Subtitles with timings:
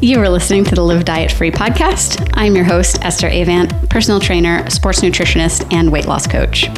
[0.00, 2.30] You are listening to the Live Diet Free podcast.
[2.34, 6.68] I'm your host, Esther Avant, personal trainer, sports nutritionist, and weight loss coach.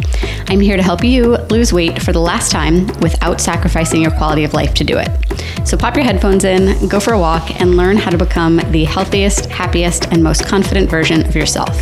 [0.48, 4.45] I'm here to help you lose weight for the last time without sacrificing your quality
[4.45, 5.11] of life to do it.
[5.69, 8.84] So pop your headphones in, go for a walk, and learn how to become the
[8.84, 11.79] healthiest, happiest, and most confident version of yourself.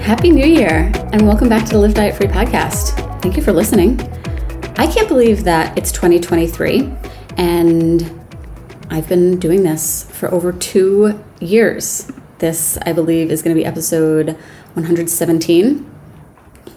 [0.00, 3.20] Happy New Year, and welcome back to the Live Diet Free podcast.
[3.20, 4.00] Thank you for listening.
[4.78, 6.90] I can't believe that it's 2023
[7.36, 8.17] and
[8.90, 12.10] I've been doing this for over two years.
[12.38, 14.28] This, I believe, is going to be episode
[14.74, 15.90] 117.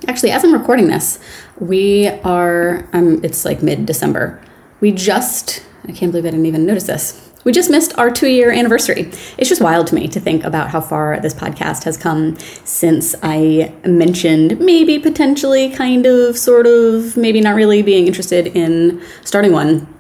[0.07, 1.19] Actually, as I'm recording this,
[1.59, 4.41] we are, um, it's like mid December.
[4.81, 7.29] We just, I can't believe I didn't even notice this.
[7.43, 9.11] We just missed our two year anniversary.
[9.37, 13.15] It's just wild to me to think about how far this podcast has come since
[13.23, 19.53] I mentioned maybe potentially, kind of, sort of, maybe not really being interested in starting
[19.53, 19.90] one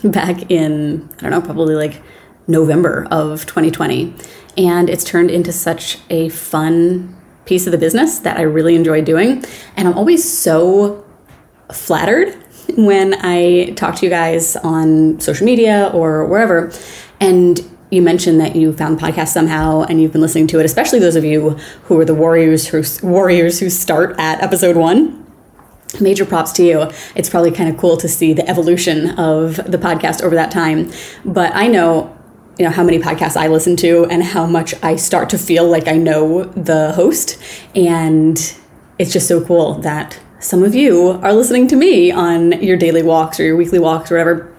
[0.04, 2.02] back in, I don't know, probably like
[2.46, 4.14] November of 2020.
[4.56, 9.02] And it's turned into such a fun piece of the business that I really enjoy
[9.02, 9.44] doing.
[9.76, 11.04] And I'm always so
[11.72, 12.34] flattered
[12.76, 16.72] when I talk to you guys on social media or wherever.
[17.20, 17.60] And
[17.90, 21.00] you mentioned that you found the podcast somehow and you've been listening to it, especially
[21.00, 21.50] those of you
[21.84, 25.19] who are the warriors who warriors who start at episode one
[25.98, 26.90] major props to you.
[27.14, 30.90] It's probably kind of cool to see the evolution of the podcast over that time.
[31.24, 32.16] But I know,
[32.58, 35.66] you know, how many podcasts I listen to and how much I start to feel
[35.68, 37.38] like I know the host.
[37.74, 38.36] And
[38.98, 43.02] it's just so cool that some of you are listening to me on your daily
[43.02, 44.54] walks or your weekly walks or whatever.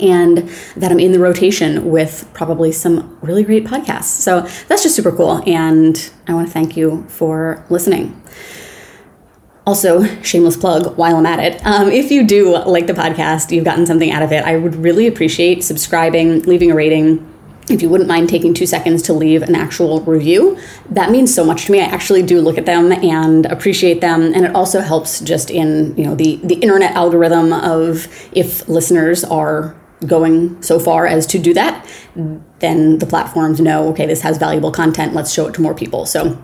[0.00, 4.04] And that I'm in the rotation with probably some really great podcasts.
[4.04, 5.42] So that's just super cool.
[5.46, 8.18] And I want to thank you for listening.
[9.64, 11.64] Also, shameless plug while I'm at it.
[11.64, 14.74] Um, if you do like the podcast, you've gotten something out of it, I would
[14.74, 17.28] really appreciate subscribing, leaving a rating.
[17.70, 20.58] If you wouldn't mind taking two seconds to leave an actual review,
[20.90, 21.80] that means so much to me.
[21.80, 25.96] I actually do look at them and appreciate them, and it also helps just in
[25.96, 29.76] you know the the internet algorithm of if listeners are
[30.08, 31.86] going so far as to do that,
[32.58, 35.14] then the platforms know okay this has valuable content.
[35.14, 36.04] Let's show it to more people.
[36.04, 36.36] So.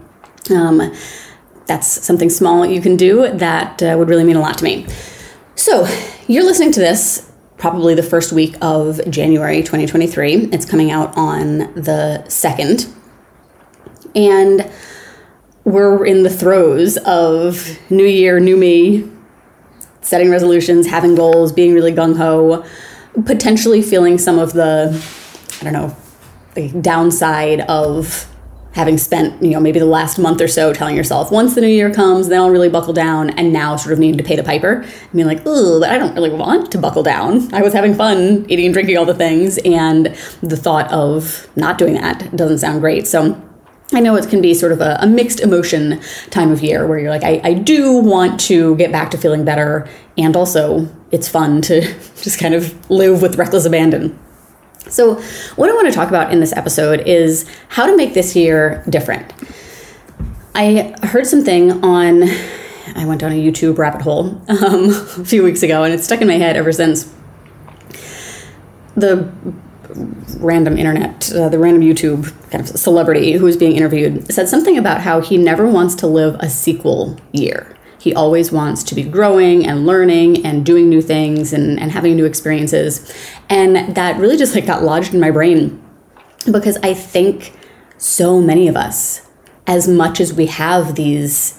[0.50, 0.94] Um,
[1.68, 4.86] that's something small you can do that uh, would really mean a lot to me.
[5.54, 5.86] So,
[6.26, 10.48] you're listening to this probably the first week of January 2023.
[10.52, 12.92] It's coming out on the 2nd.
[14.14, 14.70] And
[15.64, 19.10] we're in the throes of new year, new me,
[20.00, 22.64] setting resolutions, having goals, being really gung ho,
[23.24, 25.04] potentially feeling some of the,
[25.60, 25.96] I don't know,
[26.54, 28.26] the downside of
[28.72, 31.66] having spent, you know, maybe the last month or so telling yourself, once the new
[31.66, 34.42] year comes, then I'll really buckle down, and now sort of needing to pay the
[34.42, 34.84] piper.
[34.84, 37.52] I mean, like, oh, but I don't really want to buckle down.
[37.52, 40.06] I was having fun eating and drinking all the things, and
[40.42, 43.06] the thought of not doing that doesn't sound great.
[43.06, 43.40] So
[43.92, 46.98] I know it can be sort of a, a, mixed emotion time of year where
[46.98, 51.26] you're like, I, I do want to get back to feeling better, and also it's
[51.26, 51.80] fun to
[52.22, 54.18] just kind of live with reckless abandon.
[54.88, 55.16] So,
[55.56, 58.82] what I want to talk about in this episode is how to make this year
[58.88, 59.32] different.
[60.54, 62.24] I heard something on,
[62.96, 66.20] I went down a YouTube rabbit hole um, a few weeks ago, and it's stuck
[66.20, 67.12] in my head ever since.
[68.96, 69.30] The
[70.38, 74.76] random internet, uh, the random YouTube kind of celebrity who was being interviewed said something
[74.76, 77.77] about how he never wants to live a sequel year.
[77.98, 82.16] He always wants to be growing and learning and doing new things and, and having
[82.16, 83.12] new experiences.
[83.48, 85.82] And that really just like got lodged in my brain
[86.50, 87.52] because I think
[87.98, 89.28] so many of us,
[89.66, 91.58] as much as we have these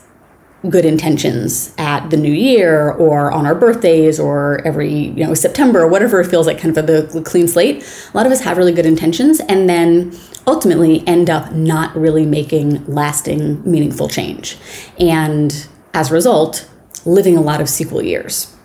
[0.69, 5.79] good intentions at the new year or on our birthdays or every you know september
[5.83, 8.57] or whatever it feels like kind of a, clean slate a lot of us have
[8.57, 10.13] really good intentions and then
[10.47, 14.57] ultimately end up not really making lasting meaningful change
[14.99, 16.69] and as a result,
[17.05, 18.55] living a lot of sequel years.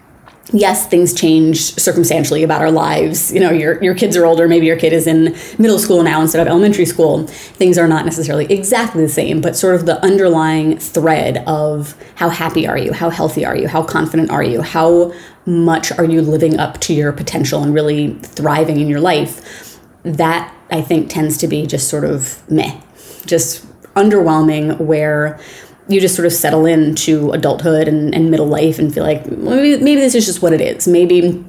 [0.53, 3.33] Yes, things change circumstantially about our lives.
[3.33, 6.21] You know, your, your kids are older, maybe your kid is in middle school now
[6.21, 7.27] instead of elementary school.
[7.27, 12.29] Things are not necessarily exactly the same, but sort of the underlying thread of how
[12.29, 12.93] happy are you?
[12.93, 13.69] How healthy are you?
[13.69, 14.61] How confident are you?
[14.61, 15.15] How
[15.47, 19.81] much are you living up to your potential and really thriving in your life?
[20.03, 22.79] That I think tends to be just sort of meh,
[23.25, 25.41] just underwhelming, where
[25.89, 29.83] you just sort of settle into adulthood and, and middle life and feel like maybe,
[29.83, 30.89] maybe this is just what it is.
[30.89, 31.45] Maybe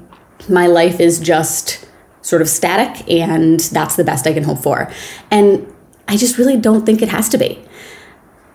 [0.49, 1.87] my life is just
[2.21, 4.91] sort of static and that's the best I can hope for.
[5.31, 5.71] And
[6.07, 7.63] I just really don't think it has to be.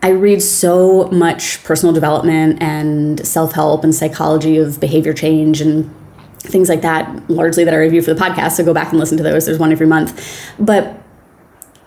[0.03, 5.94] I read so much personal development and self help and psychology of behavior change and
[6.38, 8.53] things like that, largely that I review for the podcast.
[8.53, 9.44] So go back and listen to those.
[9.44, 10.43] There's one every month.
[10.59, 10.97] But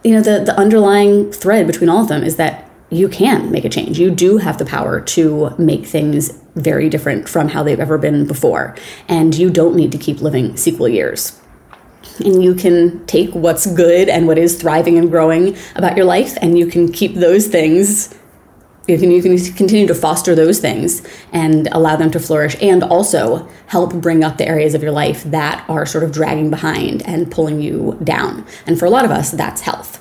[0.04, 3.66] you know, the the underlying thread between all of them is that you can make
[3.66, 4.00] a change.
[4.00, 8.26] You do have the power to make things very different from how they've ever been
[8.28, 8.76] before.
[9.08, 11.40] And you don't need to keep living sequel years.
[12.24, 16.38] And you can take what's good and what is thriving and growing about your life,
[16.42, 18.14] and you can keep those things
[18.88, 22.84] you can you can continue to foster those things and allow them to flourish and
[22.84, 27.02] also help bring up the areas of your life that are sort of dragging behind
[27.08, 30.00] and pulling you down and for a lot of us that's health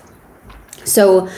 [0.84, 1.28] so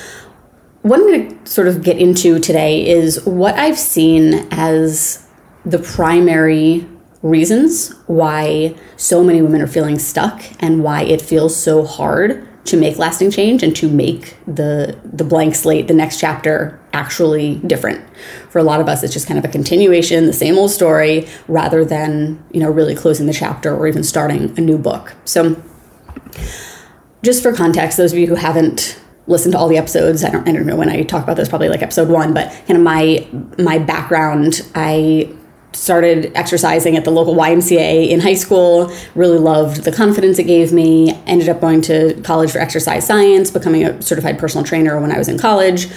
[0.85, 5.27] what i'm going to sort of get into today is what i've seen as
[5.65, 6.87] the primary
[7.23, 12.77] reasons why so many women are feeling stuck and why it feels so hard to
[12.77, 18.03] make lasting change and to make the the blank slate the next chapter actually different.
[18.51, 21.29] For a lot of us it's just kind of a continuation the same old story
[21.49, 25.15] rather than you know really closing the chapter or even starting a new book.
[25.25, 25.63] So
[27.23, 30.49] just for context those of you who haven't listened to all the episodes i don't,
[30.49, 32.83] I don't know when i talk about this probably like episode one but kind of
[32.83, 33.27] my
[33.59, 35.35] my background i
[35.77, 40.73] started exercising at the local YMCA in high school, really loved the confidence it gave
[40.73, 45.11] me, ended up going to college for exercise science, becoming a certified personal trainer when
[45.11, 45.89] I was in college.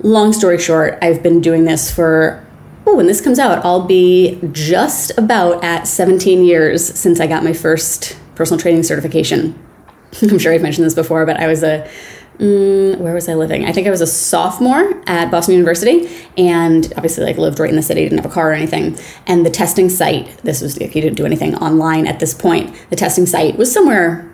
[0.00, 2.46] Long story short, I've been doing this for
[2.88, 7.42] oh, when this comes out, I'll be just about at 17 years since I got
[7.42, 9.58] my first personal training certification.
[10.22, 11.90] I'm sure I've mentioned this before, but I was a
[12.38, 13.64] Mm, where was I living?
[13.64, 17.76] I think I was a sophomore at Boston University, and obviously, like, lived right in
[17.76, 18.98] the city, didn't have a car or anything.
[19.26, 22.76] And the testing site, this was if you didn't do anything online at this point,
[22.90, 24.30] the testing site was somewhere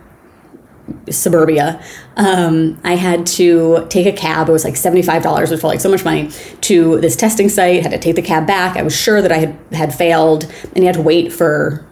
[1.09, 1.81] suburbia.
[2.17, 4.49] Um, I had to take a cab.
[4.49, 6.29] It was like $75, which felt like so much money,
[6.61, 7.83] to this testing site.
[7.83, 8.75] Had to take the cab back.
[8.75, 11.87] I was sure that I had, had failed, and you had to wait for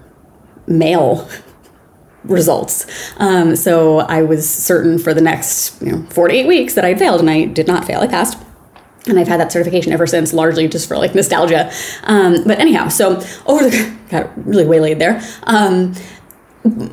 [0.67, 1.29] mail
[2.23, 2.85] results.
[3.17, 6.85] Um, so I was certain for the next you know, four to eight weeks that
[6.85, 8.01] I'd failed, and I did not fail.
[8.01, 8.37] I passed.
[9.07, 11.71] And I've had that certification ever since, largely just for like nostalgia.
[12.03, 13.15] Um, but anyhow, so
[13.47, 15.21] over the got really waylaid there.
[15.43, 15.95] Um,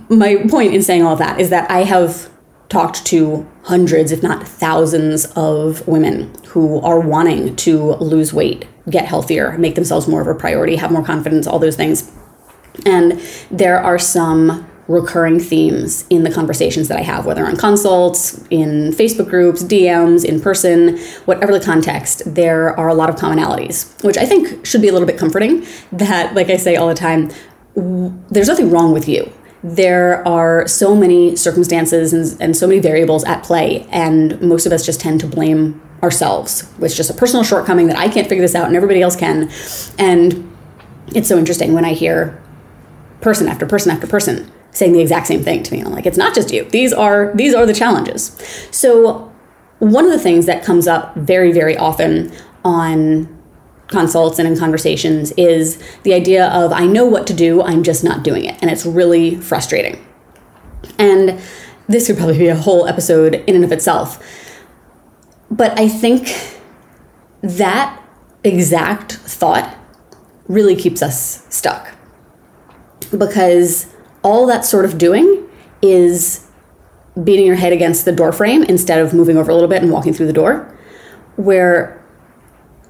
[0.08, 2.31] my point in saying all of that is that I have
[2.69, 9.04] talked to hundreds, if not thousands, of women who are wanting to lose weight, get
[9.04, 12.10] healthier, make themselves more of a priority, have more confidence, all those things.
[12.86, 13.20] And
[13.50, 18.90] there are some recurring themes in the conversations that I have, whether on consults, in
[18.93, 24.17] Facebook groups, DMs, in person, whatever the context, there are a lot of commonalities, which
[24.17, 25.64] I think should be a little bit comforting.
[25.93, 27.31] That, like I say all the time,
[27.75, 29.32] there's nothing wrong with you.
[29.64, 34.73] There are so many circumstances and, and so many variables at play, and most of
[34.73, 36.70] us just tend to blame ourselves.
[36.81, 39.50] It's just a personal shortcoming that I can't figure this out and everybody else can.
[39.99, 40.56] And
[41.08, 42.41] it's so interesting when I hear
[43.20, 45.80] person after person after person saying the exact same thing to me.
[45.80, 46.64] I'm like, it's not just you.
[46.70, 48.36] These are these are the challenges.
[48.70, 49.32] So
[49.78, 52.32] one of the things that comes up very, very often
[52.64, 53.34] on
[53.88, 58.04] consults and in conversations is the idea of I know what to do, I'm just
[58.04, 58.56] not doing it.
[58.60, 60.04] And it's really frustrating.
[60.98, 61.40] And
[61.88, 64.22] this could probably be a whole episode in and of itself.
[65.50, 66.60] But I think
[67.40, 68.00] that
[68.44, 69.76] exact thought
[70.48, 71.94] really keeps us stuck.
[73.16, 73.86] Because
[74.23, 75.49] all that's sort of doing
[75.82, 76.47] is
[77.23, 79.91] beating your head against the door frame instead of moving over a little bit and
[79.91, 80.75] walking through the door.
[81.37, 82.03] Where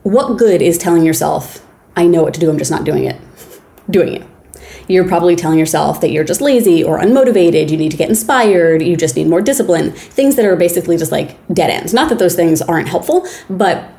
[0.02, 1.66] what good is telling yourself,
[1.97, 3.20] I know what to do, I'm just not doing it?
[3.90, 4.26] doing it.
[4.87, 8.82] You're probably telling yourself that you're just lazy or unmotivated, you need to get inspired,
[8.82, 11.92] you just need more discipline, things that are basically just like dead ends.
[11.92, 13.90] Not that those things aren't helpful, but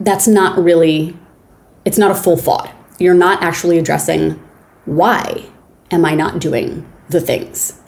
[0.00, 1.16] that's not really,
[1.84, 2.74] it's not a full thought.
[2.98, 4.42] You're not actually addressing
[4.86, 5.50] why
[5.90, 7.80] am I not doing the things?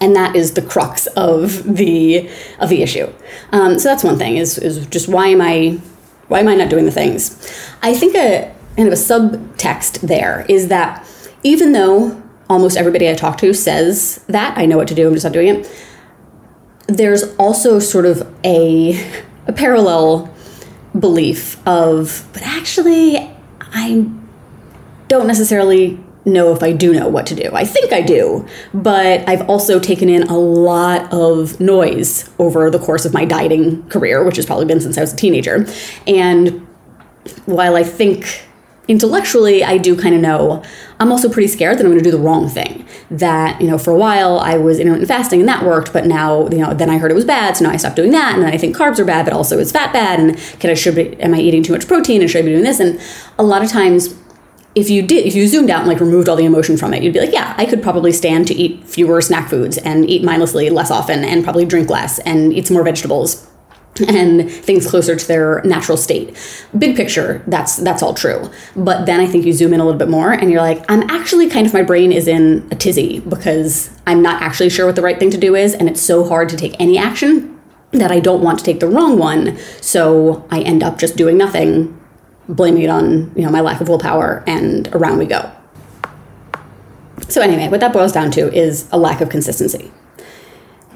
[0.00, 3.12] And that is the crux of the of the issue.
[3.52, 5.80] Um, so that's one thing is is just why am I
[6.28, 7.34] why am I not doing the things?
[7.82, 11.06] I think a kind of a subtext there is that
[11.42, 15.14] even though almost everybody I talk to says that I know what to do, I'm
[15.14, 15.84] just not doing it.
[16.88, 20.32] There's also sort of a a parallel
[20.98, 23.16] belief of, but actually,
[23.60, 24.08] I
[25.08, 27.50] don't necessarily know if I do know what to do.
[27.54, 32.80] I think I do, but I've also taken in a lot of noise over the
[32.80, 35.66] course of my dieting career, which has probably been since I was a teenager.
[36.06, 36.66] And
[37.46, 38.42] while I think
[38.88, 40.62] intellectually I do kind of know,
[40.98, 42.86] I'm also pretty scared that I'm going to do the wrong thing.
[43.10, 46.48] That, you know, for a while I was intermittent fasting and that worked, but now,
[46.48, 48.34] you know, then I heard it was bad, so now I stopped doing that.
[48.34, 50.18] And then I think carbs are bad, but also is fat bad?
[50.18, 52.52] And can I should be, am I eating too much protein and should I be
[52.52, 52.80] doing this?
[52.80, 53.00] And
[53.38, 54.14] a lot of times
[54.76, 57.02] if you did, if you zoomed out and like removed all the emotion from it,
[57.02, 60.22] you'd be like, yeah, I could probably stand to eat fewer snack foods and eat
[60.22, 63.48] mindlessly less often and probably drink less and eat some more vegetables
[64.06, 66.36] and things closer to their natural state.
[66.76, 68.50] Big picture, that's that's all true.
[68.76, 71.08] But then I think you zoom in a little bit more and you're like, I'm
[71.08, 74.94] actually kind of my brain is in a tizzy because I'm not actually sure what
[74.94, 77.58] the right thing to do is and it's so hard to take any action
[77.92, 79.56] that I don't want to take the wrong one.
[79.80, 81.95] So I end up just doing nothing
[82.48, 85.50] blaming it on you know my lack of willpower and around we go.
[87.28, 89.90] So anyway what that boils down to is a lack of consistency.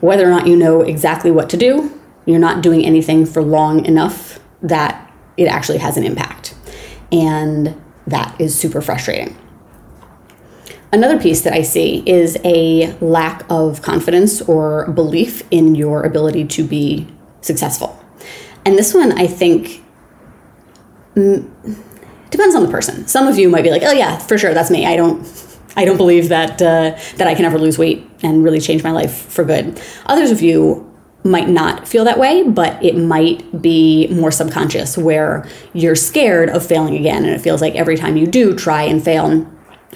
[0.01, 3.85] Whether or not you know exactly what to do you're not doing anything for long
[3.85, 6.55] enough that it actually has an impact.
[7.11, 9.37] And that is super frustrating.
[10.93, 16.45] Another piece that i see is a lack of confidence or belief in your ability
[16.47, 17.07] to be
[17.43, 18.03] successful.
[18.65, 19.85] And this one i think
[21.15, 23.07] depends on the person.
[23.07, 24.87] Some of you might be like, "Oh yeah, for sure, that's me.
[24.87, 25.27] I don't,
[25.77, 28.93] I don't believe that uh, that I can ever lose weight and really change my
[28.93, 30.87] life for good." Others of you
[31.23, 36.65] might not feel that way, but it might be more subconscious, where you're scared of
[36.65, 39.47] failing again, and it feels like every time you do try and fail,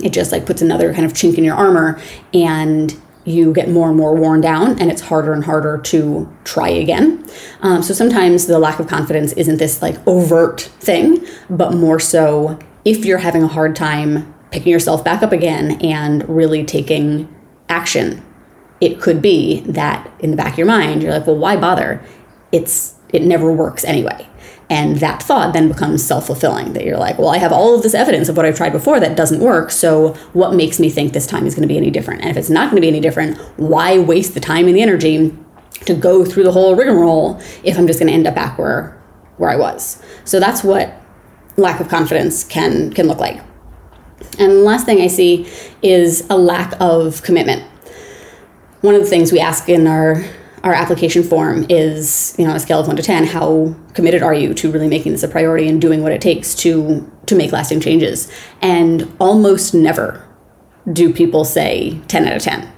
[0.03, 1.99] it just like puts another kind of chink in your armor,
[2.35, 6.69] and you get more and more worn down and it's harder and harder to try
[6.69, 7.25] again.
[7.63, 12.59] Um, so sometimes the lack of confidence isn't this like overt thing, but more so
[12.85, 17.29] if you're having a hard time picking yourself back up again and really taking
[17.69, 18.25] action.
[18.81, 22.01] It could be that in the back of your mind, you're like, well, why bother?
[22.53, 24.29] It's it never works anyway.
[24.71, 27.83] And that thought then becomes self fulfilling that you're like, well, I have all of
[27.83, 29.71] this evidence of what I've tried before that doesn't work.
[29.71, 32.23] So what makes me think this time is going to be any different?
[32.23, 34.83] And if it's not going to be any different, why waste the time and the
[34.83, 35.37] energy
[35.85, 39.01] to go through the whole rigmarole if I'm just going to end up back where,
[39.37, 40.03] where I was?
[40.25, 40.95] So that's what
[41.57, 43.41] lack of confidence can, can look like.
[44.39, 45.47] And the last thing I see
[45.83, 47.63] is a lack of commitment.
[48.81, 50.25] One of the things we ask in our
[50.65, 54.33] our application form is, you know, a scale of one to 10, how committed are
[54.33, 57.53] you to really making this a priority and doing what it takes to, to make
[57.53, 58.33] lasting changes?
[58.63, 60.27] And almost never
[60.91, 62.73] do people say 10 out of 10.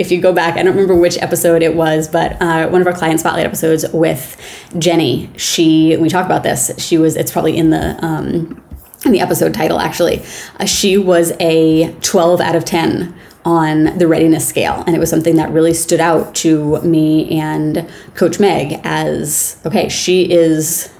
[0.00, 2.86] If you go back, I don't remember which episode it was, but uh, one of
[2.88, 4.36] our client spotlight episodes with
[4.78, 6.72] Jenny, she we talked about this.
[6.78, 8.64] She was it's probably in the um,
[9.04, 10.22] in the episode title actually.
[10.58, 14.84] Uh, she was a 12 out of 10 on the readiness scale.
[14.86, 19.88] And it was something that really stood out to me and Coach Meg as okay,
[19.88, 20.92] she is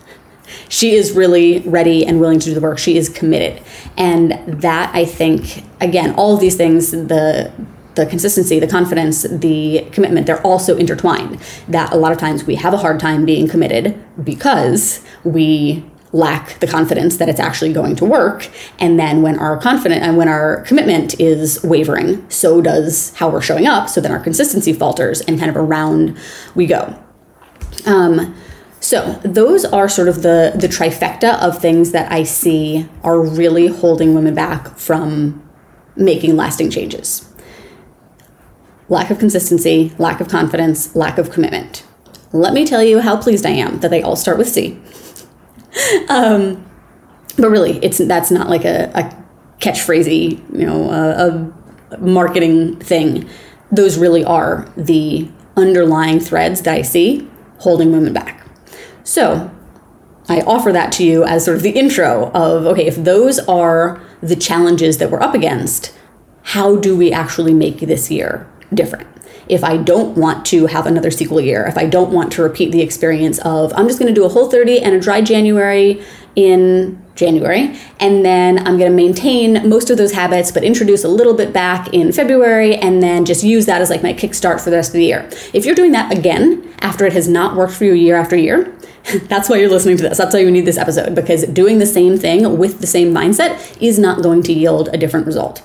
[0.68, 2.78] she is really ready and willing to do the work.
[2.78, 3.62] She is committed.
[3.96, 4.32] And
[4.62, 7.52] that I think again, all of these things, the
[7.96, 11.40] the consistency, the confidence, the commitment, they're also intertwined.
[11.68, 16.58] That a lot of times we have a hard time being committed because we lack
[16.58, 18.48] the confidence that it's actually going to work.
[18.78, 23.40] And then when our confident and when our commitment is wavering so does how we're
[23.40, 23.88] showing up.
[23.88, 26.18] So then our consistency falters and kind of around
[26.54, 26.98] we go.
[27.86, 28.34] Um,
[28.80, 33.66] so those are sort of the the trifecta of things that i see are really
[33.66, 35.46] holding women back from
[35.96, 37.30] making lasting changes.
[38.88, 41.84] Lack of consistency lack of confidence lack of commitment.
[42.32, 44.80] Let me tell you how pleased i am that they all start with c
[46.08, 46.66] um,
[47.36, 49.24] but really, it's that's not like a, a
[49.60, 51.52] catchphrasey, you know, a,
[51.92, 53.28] a marketing thing.
[53.70, 58.46] Those really are the underlying threads that I see holding women back.
[59.04, 59.50] So
[60.28, 64.00] I offer that to you as sort of the intro of okay, if those are
[64.22, 65.94] the challenges that we're up against,
[66.42, 69.08] how do we actually make this year different?
[69.50, 72.70] If I don't want to have another sequel year, if I don't want to repeat
[72.70, 76.02] the experience of I'm just going to do a whole 30 and a dry January
[76.36, 81.08] in January, and then I'm going to maintain most of those habits, but introduce a
[81.08, 84.70] little bit back in February, and then just use that as like my kickstart for
[84.70, 85.28] the rest of the year.
[85.52, 88.72] If you're doing that again after it has not worked for you year after year,
[89.24, 90.18] that's why you're listening to this.
[90.18, 93.82] That's why you need this episode because doing the same thing with the same mindset
[93.82, 95.62] is not going to yield a different result.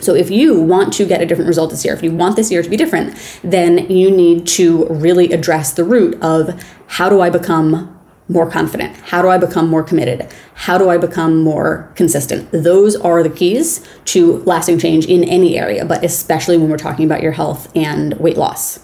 [0.00, 2.50] So, if you want to get a different result this year, if you want this
[2.50, 7.20] year to be different, then you need to really address the root of how do
[7.20, 7.96] I become
[8.30, 8.94] more confident?
[8.96, 10.28] How do I become more committed?
[10.54, 12.48] How do I become more consistent?
[12.52, 17.04] Those are the keys to lasting change in any area, but especially when we're talking
[17.04, 18.78] about your health and weight loss.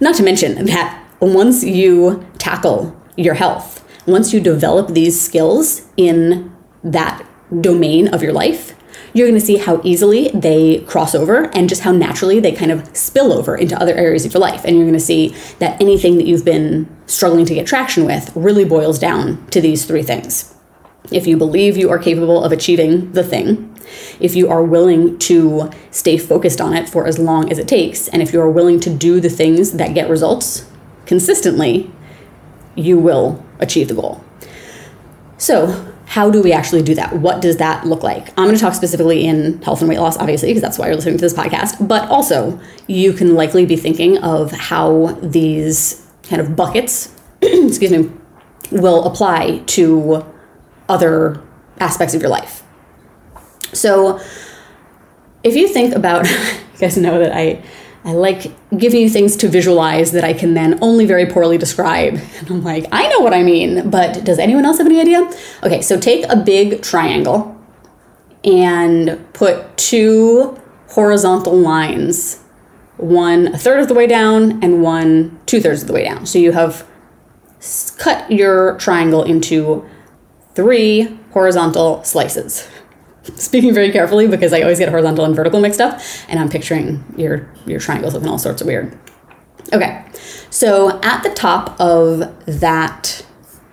[0.00, 6.54] Not to mention that once you tackle your health, once you develop these skills in
[6.84, 7.26] that
[7.60, 8.74] domain of your life,
[9.14, 12.72] you're going to see how easily they cross over and just how naturally they kind
[12.72, 14.64] of spill over into other areas of your life.
[14.64, 18.32] And you're going to see that anything that you've been struggling to get traction with
[18.34, 20.50] really boils down to these three things.
[21.10, 23.70] if you believe you are capable of achieving the thing,
[24.20, 28.08] if you are willing to stay focused on it for as long as it takes,
[28.08, 30.66] and if you are willing to do the things that get results
[31.04, 31.90] consistently,
[32.74, 34.24] you will achieve the goal.
[35.36, 37.14] So, how do we actually do that?
[37.14, 38.28] What does that look like?
[38.30, 40.96] I'm going to talk specifically in health and weight loss, obviously, because that's why you're
[40.96, 41.86] listening to this podcast.
[41.86, 48.10] But also, you can likely be thinking of how these kind of buckets, excuse me,
[48.70, 50.24] will apply to
[50.88, 51.42] other
[51.80, 52.62] aspects of your life.
[53.72, 54.20] So,
[55.42, 56.28] if you think about,
[56.74, 57.62] you guys know that I
[58.04, 62.20] I like giving you things to visualize that I can then only very poorly describe.
[62.38, 65.30] And I'm like, I know what I mean, but does anyone else have any idea?
[65.62, 67.58] Okay, so take a big triangle
[68.44, 72.40] and put two horizontal lines,
[72.98, 76.26] one a third of the way down and one two thirds of the way down.
[76.26, 76.86] So you have
[77.96, 79.88] cut your triangle into
[80.54, 82.68] three horizontal slices
[83.36, 87.04] speaking very carefully because I always get horizontal and vertical mixed up, and I'm picturing
[87.16, 88.96] your your triangles looking all sorts of weird.
[89.72, 90.04] Okay,
[90.50, 93.24] so at the top of that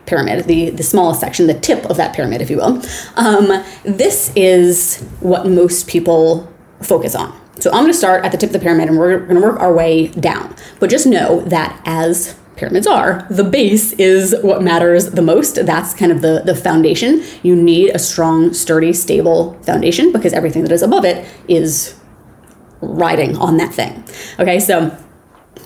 [0.06, 2.82] pyramid, the, the smallest section, the tip of that pyramid, if you will,
[3.16, 7.40] um, this is what most people focus on.
[7.60, 9.42] So I'm going to start at the tip of the pyramid and we're going to
[9.42, 10.56] work our way down.
[10.80, 15.66] But just know that as pyramids are, the base is what matters the most.
[15.66, 17.24] That's kind of the, the foundation.
[17.44, 21.96] You need a strong, sturdy, stable foundation because everything that is above it is
[22.82, 24.04] riding on that thing.
[24.40, 24.96] Okay, so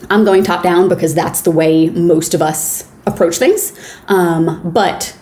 [0.10, 3.74] I'm going top down because that's the way most of us approach things.
[4.08, 5.18] Um, but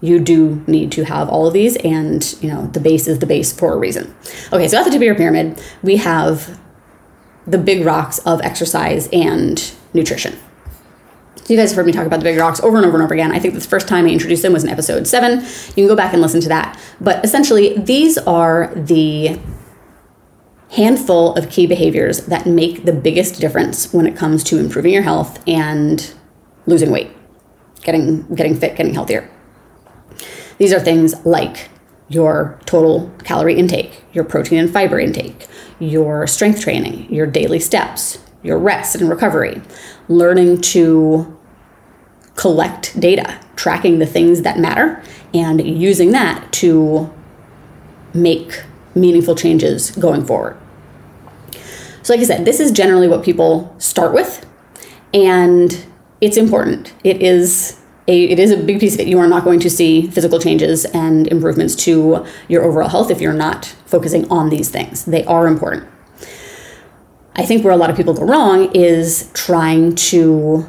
[0.00, 3.26] you do need to have all of these, and you know the base is the
[3.26, 4.14] base for a reason.
[4.52, 6.58] Okay, so at the tip of your pyramid, we have
[7.46, 10.38] the big rocks of exercise and nutrition
[11.50, 13.14] you guys have heard me talk about the big rocks over and over and over
[13.14, 13.32] again.
[13.32, 15.40] I think the first time I introduced them was in episode seven.
[15.40, 16.78] You can go back and listen to that.
[17.00, 19.38] But essentially, these are the
[20.70, 25.02] handful of key behaviors that make the biggest difference when it comes to improving your
[25.02, 26.14] health and
[26.66, 27.10] losing weight,
[27.82, 29.28] getting getting fit, getting healthier.
[30.58, 31.68] These are things like
[32.08, 35.48] your total calorie intake, your protein and fiber intake,
[35.78, 39.62] your strength training, your daily steps, your rest and recovery,
[40.08, 41.39] learning to
[42.40, 45.02] collect data, tracking the things that matter,
[45.34, 47.12] and using that to
[48.14, 50.56] make meaningful changes going forward.
[52.02, 54.46] So, like I said, this is generally what people start with,
[55.12, 55.84] and
[56.22, 56.94] it's important.
[57.04, 59.08] It is a, it is a big piece of it.
[59.08, 63.20] You are not going to see physical changes and improvements to your overall health if
[63.20, 65.04] you're not focusing on these things.
[65.04, 65.86] They are important.
[67.36, 70.66] I think where a lot of people go wrong is trying to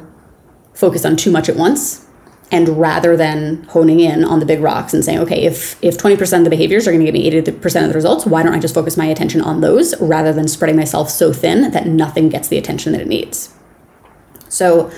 [0.82, 2.04] focus on too much at once
[2.50, 6.38] and rather than honing in on the big rocks and saying okay if if 20%
[6.38, 8.58] of the behaviors are going to give me 80% of the results why don't i
[8.58, 12.48] just focus my attention on those rather than spreading myself so thin that nothing gets
[12.48, 13.54] the attention that it needs?
[14.48, 14.90] So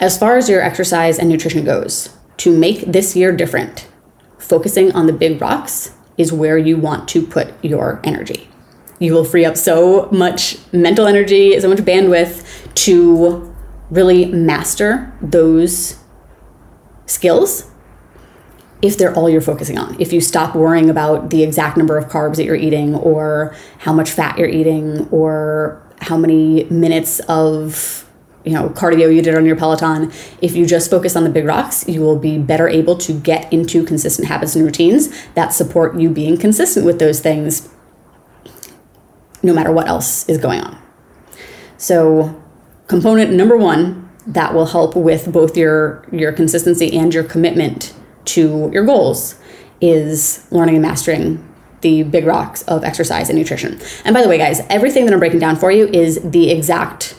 [0.00, 3.88] as far as your exercise and nutrition goes to make this year different
[4.38, 8.48] focusing on the big rocks is where you want to put your energy.
[8.98, 13.51] You will free up so much mental energy so much bandwidth to
[13.92, 15.98] really master those
[17.04, 17.70] skills
[18.80, 20.00] if they're all you're focusing on.
[20.00, 23.92] If you stop worrying about the exact number of carbs that you're eating or how
[23.92, 28.08] much fat you're eating or how many minutes of
[28.44, 31.44] you know cardio you did on your peloton if you just focus on the big
[31.44, 35.96] rocks you will be better able to get into consistent habits and routines that support
[35.96, 37.68] you being consistent with those things
[39.44, 40.76] no matter what else is going on
[41.76, 42.41] so
[42.86, 48.70] component number one that will help with both your your consistency and your commitment to
[48.72, 49.36] your goals
[49.80, 51.48] is learning and mastering
[51.80, 53.80] the big rocks of exercise and nutrition.
[54.04, 57.16] And by the way, guys, everything that I'm breaking down for you is the exact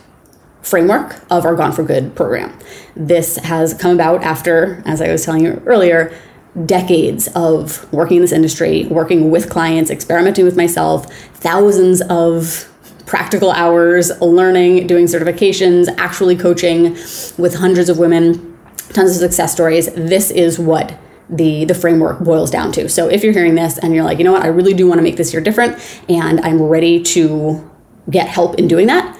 [0.62, 2.58] framework of our Gone for Good program.
[2.96, 6.18] This has come about after, as I was telling you earlier,
[6.66, 12.73] decades of working in this industry, working with clients, experimenting with myself, thousands of
[13.06, 16.94] practical hours, learning, doing certifications, actually coaching
[17.38, 18.58] with hundreds of women,
[18.94, 19.92] tons of success stories.
[19.94, 20.98] This is what
[21.30, 22.90] the the framework boils down to.
[22.90, 25.00] So if you're hearing this and you're like, you know what, I really do want
[25.00, 25.78] to make this year different
[26.10, 27.70] and I'm ready to
[28.10, 29.18] get help in doing that,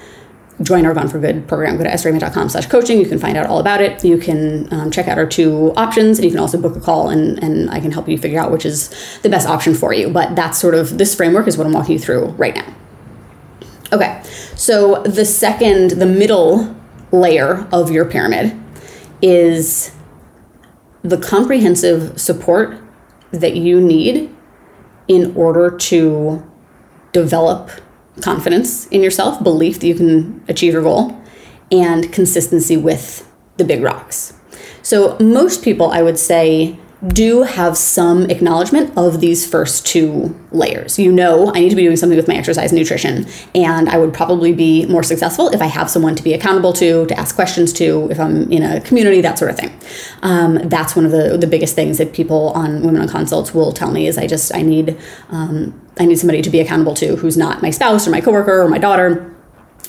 [0.62, 1.76] join our Gone for Good program.
[1.76, 2.98] Go to estheravant.com slash coaching.
[2.98, 4.04] You can find out all about it.
[4.04, 7.08] You can um, check out our two options and you can also book a call
[7.08, 10.10] and, and I can help you figure out which is the best option for you.
[10.10, 12.74] But that's sort of, this framework is what I'm walking you through right now.
[13.94, 14.20] Okay,
[14.56, 16.74] so the second, the middle
[17.12, 18.60] layer of your pyramid
[19.22, 19.92] is
[21.02, 22.76] the comprehensive support
[23.30, 24.34] that you need
[25.06, 26.42] in order to
[27.12, 27.70] develop
[28.20, 31.16] confidence in yourself, belief that you can achieve your goal,
[31.70, 34.34] and consistency with the big rocks.
[34.82, 40.98] So, most people, I would say, do have some acknowledgement of these first two layers.
[40.98, 43.98] You know, I need to be doing something with my exercise and nutrition, and I
[43.98, 47.34] would probably be more successful if I have someone to be accountable to, to ask
[47.34, 49.78] questions to, if I'm in a community, that sort of thing.
[50.22, 53.72] Um, that's one of the, the biggest things that people on Women on Consults will
[53.72, 57.16] tell me is I just, I need, um, I need somebody to be accountable to
[57.16, 59.34] who's not my spouse or my coworker or my daughter.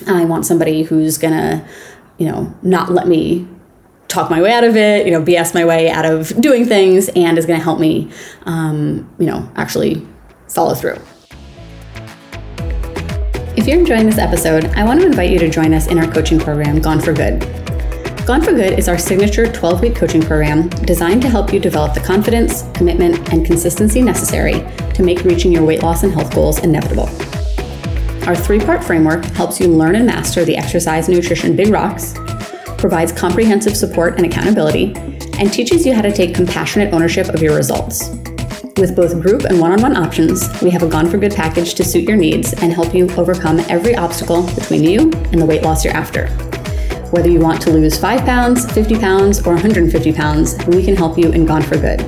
[0.06, 1.66] I want somebody who's gonna,
[2.18, 3.48] you know, not let me
[4.08, 7.08] talk my way out of it, you know, BS my way out of doing things,
[7.16, 8.10] and is going to help me,
[8.44, 10.06] um, you know, actually
[10.48, 10.98] follow through.
[13.56, 16.10] If you're enjoying this episode, I want to invite you to join us in our
[16.10, 17.40] coaching program, Gone for Good.
[18.26, 21.94] Gone for Good is our signature 12 week coaching program designed to help you develop
[21.94, 24.64] the confidence, commitment, and consistency necessary
[24.94, 27.08] to make reaching your weight loss and health goals inevitable.
[28.26, 32.14] Our three part framework helps you learn and master the exercise and nutrition big rocks
[32.78, 34.94] provides comprehensive support and accountability,
[35.38, 38.10] and teaches you how to take compassionate ownership of your results.
[38.76, 41.74] With both group and one on one options, we have a Gone for Good package
[41.74, 45.62] to suit your needs and help you overcome every obstacle between you and the weight
[45.62, 46.28] loss you're after.
[47.10, 51.16] Whether you want to lose 5 pounds, 50 pounds, or 150 pounds, we can help
[51.16, 52.02] you in Gone for Good.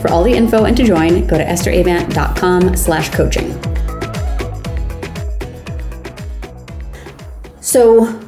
[0.00, 3.52] For all the info and to join, go to estheravant.com slash coaching.
[7.60, 8.18] So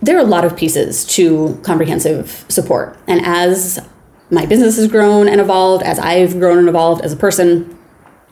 [0.00, 2.96] there are a lot of pieces to comprehensive support.
[3.06, 3.80] And as
[4.30, 7.76] my business has grown and evolved, as I've grown and evolved as a person,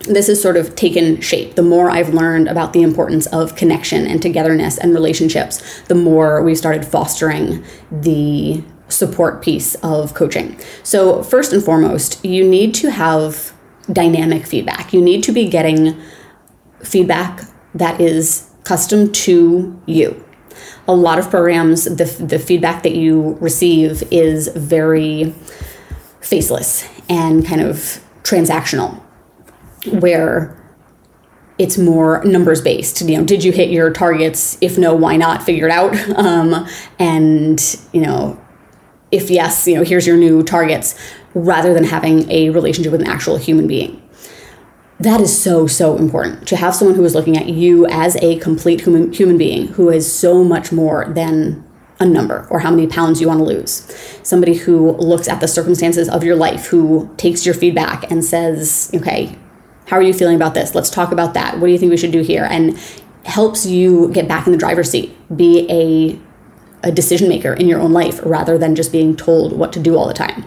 [0.01, 1.55] this has sort of taken shape.
[1.55, 6.43] The more I've learned about the importance of connection and togetherness and relationships, the more
[6.43, 10.61] we've started fostering the support piece of coaching.
[10.85, 13.53] So, first and foremost, you need to have
[13.91, 14.93] dynamic feedback.
[14.93, 16.01] You need to be getting
[16.85, 17.41] feedback
[17.75, 20.26] that is custom to you
[20.88, 25.35] a lot of programs, the, the feedback that you receive is very
[26.21, 29.01] faceless and kind of transactional,
[30.01, 30.57] where
[31.59, 33.01] it's more numbers based.
[33.01, 34.59] You know, did you hit your targets?
[34.61, 35.42] If no, why not?
[35.42, 35.97] Figure it out.
[36.16, 36.66] Um,
[36.99, 37.61] and
[37.92, 38.40] you know,
[39.11, 40.99] if yes, you know, here's your new targets,
[41.35, 44.01] rather than having a relationship with an actual human being
[44.99, 48.39] that is so so important to have someone who is looking at you as a
[48.39, 51.63] complete human human being who is so much more than
[51.99, 53.83] a number or how many pounds you want to lose.
[54.23, 58.91] Somebody who looks at the circumstances of your life, who takes your feedback and says,
[58.95, 59.37] "Okay,
[59.87, 60.75] how are you feeling about this?
[60.75, 61.59] Let's talk about that.
[61.59, 62.77] What do you think we should do here?" and
[63.25, 66.19] helps you get back in the driver's seat, be a
[66.87, 69.97] a decision maker in your own life rather than just being told what to do
[69.97, 70.45] all the time.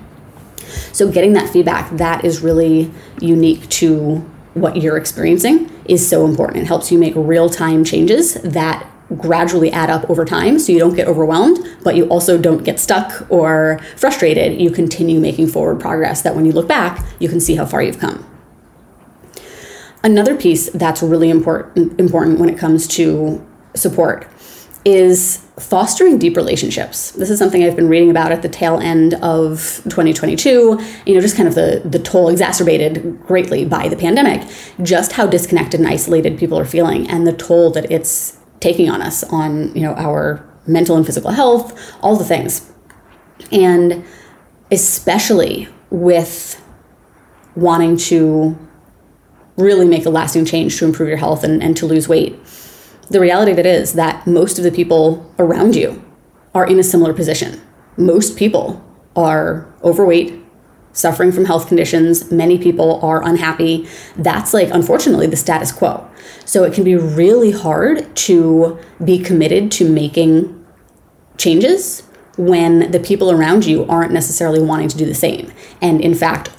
[0.94, 4.24] So getting that feedback that is really unique to
[4.60, 6.64] what you're experiencing is so important.
[6.64, 10.80] It helps you make real time changes that gradually add up over time so you
[10.80, 14.62] don't get overwhelmed, but you also don't get stuck or frustrated.
[14.62, 17.82] You continue making forward progress that when you look back, you can see how far
[17.82, 18.26] you've come.
[20.04, 23.46] Another piece that's really important important when it comes to
[23.76, 24.28] support
[24.86, 27.12] is fostering deep relationships.
[27.12, 31.22] This is something I've been reading about at the tail end of 2022, you know,
[31.22, 34.48] just kind of the, the toll exacerbated greatly by the pandemic,
[34.82, 39.02] just how disconnected and isolated people are feeling and the toll that it's taking on
[39.02, 42.72] us on, you know, our mental and physical health, all the things.
[43.52, 44.06] And
[44.72, 46.62] especially with
[47.56, 48.58] wanting to
[49.58, 52.40] really make a lasting change to improve your health and, and to lose weight
[53.10, 56.04] the reality of it is that most of the people around you
[56.54, 57.62] are in a similar position.
[57.98, 58.84] Most people
[59.16, 60.34] are overweight,
[60.94, 62.32] suffering from health conditions.
[62.32, 63.88] Many people are unhappy.
[64.16, 66.10] That's like, unfortunately, the status quo.
[66.46, 70.56] So it can be really hard to be committed to making
[71.38, 72.04] changes
[72.38, 75.52] when the people around you aren't necessarily wanting to do the same.
[75.82, 76.52] And in fact,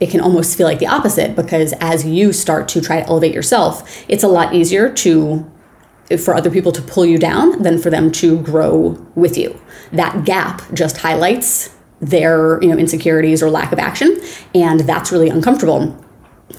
[0.00, 3.34] it can almost feel like the opposite because as you start to try to elevate
[3.34, 5.50] yourself, it's a lot easier to
[6.18, 9.58] for other people to pull you down than for them to grow with you.
[9.92, 14.20] That gap just highlights their you know insecurities or lack of action
[14.54, 15.98] and that's really uncomfortable.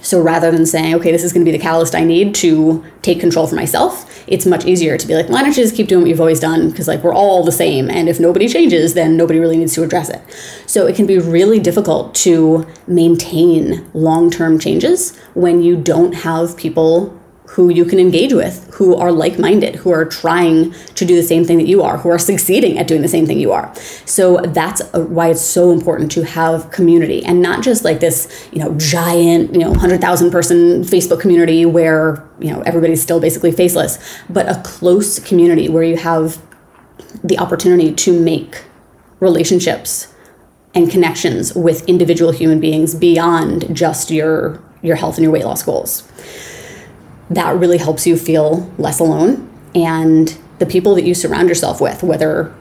[0.02, 2.84] So rather than saying okay this is going to be the catalyst i need to
[3.02, 5.88] take control for myself it's much easier to be like why don't you just keep
[5.88, 6.70] doing what you've always done?
[6.70, 9.84] Because like we're all the same and if nobody changes then nobody really needs to
[9.84, 10.22] address it.
[10.66, 17.20] So it can be really difficult to maintain long-term changes when you don't have people
[17.56, 21.24] who you can engage with, who are like minded, who are trying to do the
[21.24, 23.74] same thing that you are, who are succeeding at doing the same thing you are.
[24.04, 28.50] So that's uh, why it's so important to have community and not just like this,
[28.52, 33.54] you know, giant, you know, 100,000 person Facebook community where, you know, everybody's still basically
[33.54, 36.42] faceless, but a close community where you have
[37.24, 38.66] the opportunity to make
[39.22, 40.14] relationships
[40.74, 45.64] and connections with individual human beings beyond just your your health and your weight loss
[45.64, 46.04] goals
[47.30, 49.50] that really helps you feel less alone.
[49.74, 52.54] And the people that you surround yourself with, whether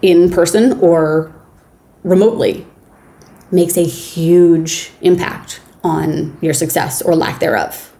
[0.00, 1.34] in person or
[2.02, 2.66] remotely,
[3.50, 7.90] makes a huge impact on your success or lack thereof.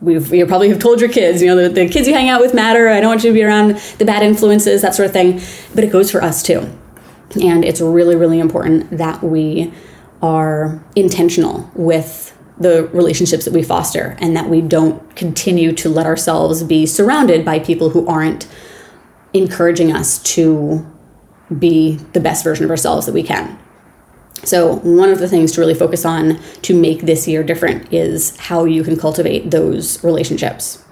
[0.00, 2.40] We've, you probably have told your kids, you know, the, the kids you hang out
[2.40, 2.88] with matter.
[2.88, 5.40] I don't want you to be around the bad influences, that sort of thing.
[5.74, 6.70] But it goes for us too.
[7.42, 9.72] And it's really, really important that we
[10.22, 16.06] are intentional with the relationships that we foster and that we don't continue to let
[16.06, 18.46] ourselves be surrounded by people who aren't
[19.32, 20.86] encouraging us to
[21.58, 23.58] be the best version of ourselves that we can.
[24.44, 28.36] So, one of the things to really focus on to make this year different is
[28.36, 30.82] how you can cultivate those relationships.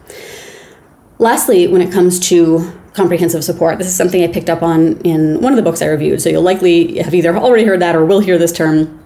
[1.18, 5.40] Lastly, when it comes to comprehensive support, this is something I picked up on in
[5.40, 6.20] one of the books I reviewed.
[6.20, 9.02] So, you'll likely have either already heard that or will hear this term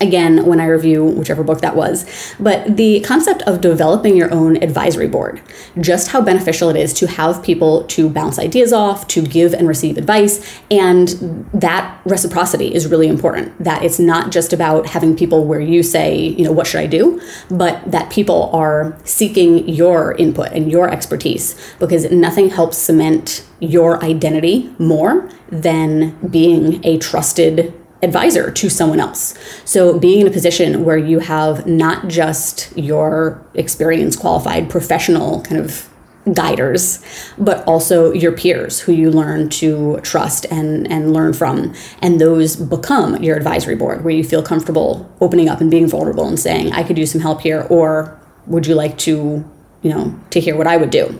[0.00, 2.04] again when I review whichever book that was.
[2.38, 5.40] But the concept of developing your own advisory board,
[5.80, 9.68] just how beneficial it is to have people to bounce ideas off, to give and
[9.68, 13.56] receive advice, and that reciprocity is really important.
[13.62, 16.86] That it's not just about having people where you say, you know, what should I
[16.86, 17.20] do,
[17.50, 24.02] but that people are seeking your input and your expertise because nothing helps cement your
[24.04, 29.34] identity more than being a trusted advisor to someone else.
[29.64, 35.60] So being in a position where you have not just your experienced, qualified, professional kind
[35.60, 35.88] of
[36.32, 37.02] guiders,
[37.38, 41.72] but also your peers who you learn to trust and, and learn from.
[42.02, 46.26] And those become your advisory board where you feel comfortable opening up and being vulnerable
[46.26, 49.44] and saying, I could use some help here, or would you like to,
[49.82, 51.18] you know, to hear what I would do?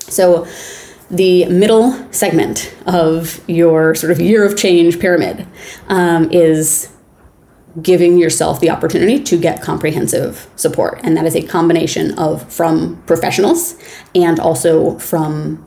[0.00, 0.46] So
[1.12, 5.46] the middle segment of your sort of year of change pyramid
[5.88, 6.90] um, is
[7.80, 10.98] giving yourself the opportunity to get comprehensive support.
[11.04, 13.76] And that is a combination of from professionals
[14.14, 15.66] and also from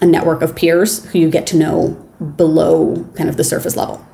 [0.00, 1.90] a network of peers who you get to know
[2.36, 4.04] below kind of the surface level.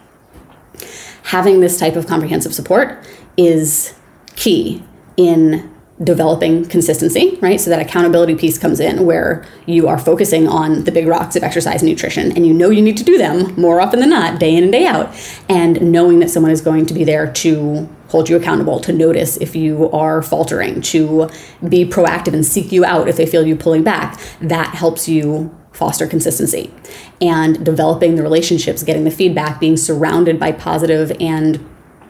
[1.25, 3.95] Having this type of comprehensive support is
[4.37, 4.83] key
[5.17, 7.61] in developing consistency, right?
[7.61, 11.43] So that accountability piece comes in where you are focusing on the big rocks of
[11.43, 14.39] exercise and nutrition and you know you need to do them more often than not,
[14.39, 15.13] day in and day out.
[15.49, 19.37] And knowing that someone is going to be there to hold you accountable, to notice
[19.39, 21.29] if you are faltering, to
[21.69, 25.55] be proactive and seek you out if they feel you pulling back, that helps you
[25.73, 26.73] foster consistency.
[27.21, 31.65] And developing the relationships, getting the feedback, being surrounded by positive and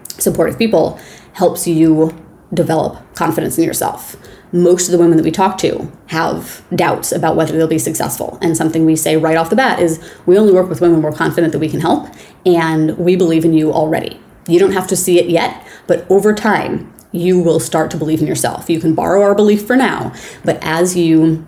[0.09, 1.01] supportive people
[1.33, 2.13] helps you
[2.53, 4.17] develop confidence in yourself.
[4.53, 8.39] Most of the women that we talk to have doubts about whether they'll be successful.
[8.41, 11.13] And something we say right off the bat is we only work with women we're
[11.13, 12.09] confident that we can help,
[12.47, 14.19] and we believe in you already.
[14.47, 18.21] You don't have to see it yet, but over time, you will start to believe
[18.21, 18.71] in yourself.
[18.71, 21.47] You can borrow our belief for now, but as you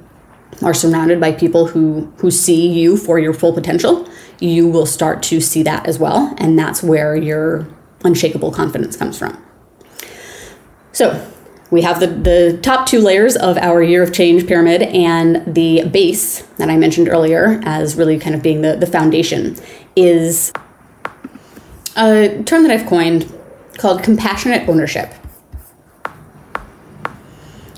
[0.63, 4.09] are surrounded by people who who see you for your full potential,
[4.41, 7.67] you will start to see that as well, and that's where your
[8.05, 9.43] unshakable confidence comes from.
[10.93, 11.31] So
[11.71, 15.85] we have the, the top two layers of our year of change pyramid and the
[15.85, 19.57] base that I mentioned earlier as really kind of being the, the foundation
[19.95, 20.53] is
[21.97, 23.33] a term that I've coined
[23.79, 25.13] called compassionate ownership.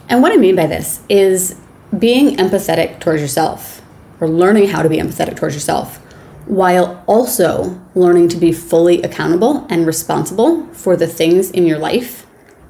[0.08, 1.58] And what I mean by this is
[1.98, 3.82] being empathetic towards yourself
[4.20, 5.98] or learning how to be empathetic towards yourself
[6.46, 12.26] while also learning to be fully accountable and responsible for the things in your life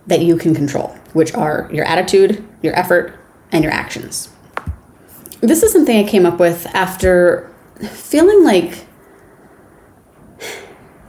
[0.07, 3.19] that you can control, which are your attitude, your effort,
[3.51, 4.29] and your actions.
[5.41, 8.87] This is something I came up with after feeling like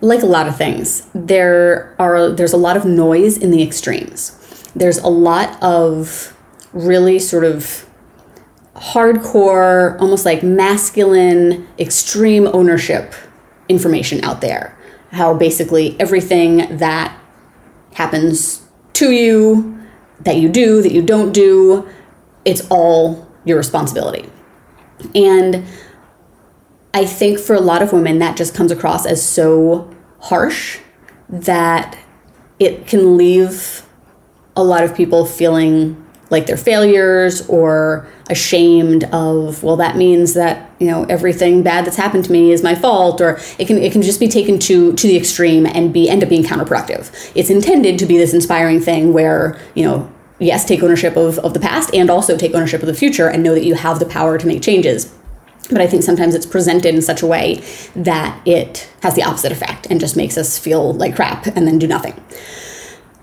[0.04, 4.38] like a lot of things, there are there's a lot of noise in the extremes.
[4.76, 6.36] There's a lot of
[6.74, 7.88] really sort of
[8.76, 13.14] hardcore, almost like masculine, extreme ownership
[13.70, 14.78] information out there.
[15.12, 17.18] How basically everything that
[17.94, 18.63] happens
[18.94, 19.80] to you,
[20.22, 21.88] that you do, that you don't do,
[22.46, 24.30] it's all your responsibility.
[25.16, 25.66] And
[26.94, 30.80] I think for a lot of women, that just comes across as so harsh
[31.28, 31.98] that
[32.60, 33.84] it can leave
[34.56, 36.00] a lot of people feeling
[36.34, 41.96] like they're failures or ashamed of well that means that you know everything bad that's
[41.96, 44.92] happened to me is my fault or it can it can just be taken to
[44.94, 48.82] to the extreme and be end up being counterproductive it's intended to be this inspiring
[48.82, 52.82] thing where you know yes take ownership of, of the past and also take ownership
[52.82, 55.14] of the future and know that you have the power to make changes
[55.70, 57.64] but I think sometimes it's presented in such a way
[57.96, 61.80] that it has the opposite effect and just makes us feel like crap and then
[61.80, 62.14] do nothing.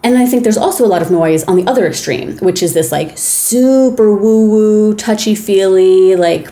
[0.02, 2.72] And I think there's also a lot of noise on the other extreme, which is
[2.72, 6.48] this like super woo woo, touchy feely, like,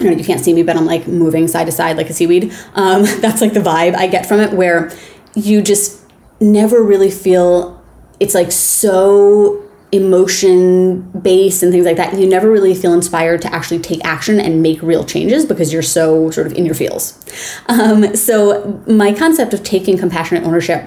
[0.00, 2.12] I know, you can't see me, but I'm like moving side to side like a
[2.12, 2.52] seaweed.
[2.74, 4.90] Um, that's like the vibe I get from it, where
[5.34, 6.00] you just
[6.40, 7.82] never really feel
[8.20, 9.60] it's like so
[9.92, 14.40] emotion based and things like that, you never really feel inspired to actually take action
[14.40, 17.24] and make real changes because you're so sort of in your feels.
[17.66, 20.84] Um, so, my concept of taking compassionate ownership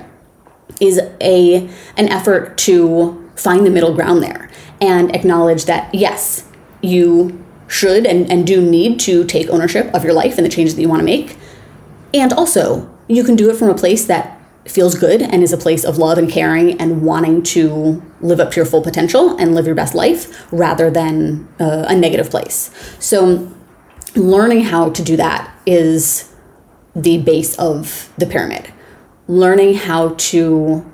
[0.80, 4.49] is a an effort to find the middle ground there
[4.82, 6.47] and acknowledge that yes,
[6.82, 10.75] you should and, and do need to take ownership of your life and the changes
[10.75, 11.38] that you want to make.
[12.13, 15.58] And also, you can do it from a place that feels good and is a
[15.58, 19.56] place of love and caring and wanting to live up to your full potential and
[19.56, 22.71] live your best life rather than uh, a negative place.
[22.99, 23.51] So,
[24.15, 26.34] learning how to do that is
[26.95, 28.73] the base of the pyramid.
[29.27, 30.85] Learning how to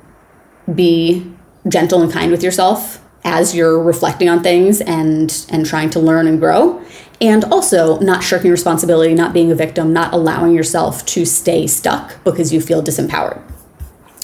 [0.74, 1.32] be
[1.68, 6.28] gentle and kind with yourself as you're reflecting on things and and trying to learn
[6.28, 6.84] and grow.
[7.22, 12.24] And also not shirking responsibility not being a victim not allowing yourself to stay stuck
[12.24, 13.42] because you feel disempowered.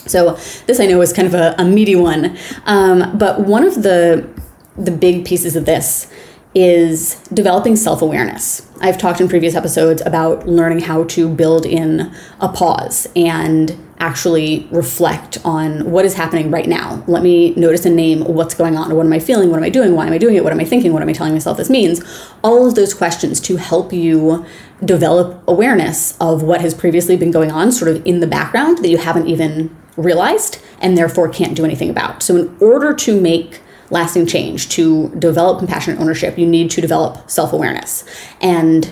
[0.05, 0.33] So
[0.65, 4.27] this I know is kind of a, a meaty one, um, but one of the
[4.75, 6.11] the big pieces of this
[6.55, 8.67] is developing self awareness.
[8.81, 14.65] I've talked in previous episodes about learning how to build in a pause and actually
[14.71, 17.03] reflect on what is happening right now.
[17.05, 18.95] Let me notice and name what's going on.
[18.95, 19.49] What am I feeling?
[19.49, 19.93] What am I doing?
[19.93, 20.43] Why am I doing it?
[20.43, 20.93] What am I thinking?
[20.93, 22.01] What am I telling myself this means?
[22.41, 24.45] All of those questions to help you
[24.83, 28.87] develop awareness of what has previously been going on, sort of in the background that
[28.89, 32.23] you haven't even realized and therefore can't do anything about.
[32.23, 37.29] So, in order to make lasting change, to develop compassionate ownership, you need to develop
[37.29, 38.03] self awareness.
[38.41, 38.91] And